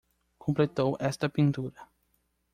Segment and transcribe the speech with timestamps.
[0.43, 1.81] Completou esta pintura